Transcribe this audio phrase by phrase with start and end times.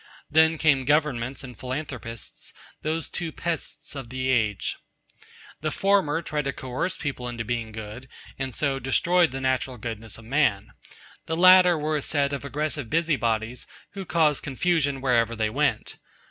[0.31, 4.77] Then came Governments and Philanthropists, those two pests of the age.
[5.61, 8.09] The former tried to coerce people into being good,
[8.39, 10.71] and so destroyed the natural goodness of man.
[11.27, 15.97] The latter were a set of aggressive busybodies who caused confusion wherever they went.